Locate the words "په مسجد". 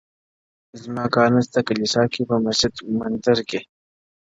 2.29-2.73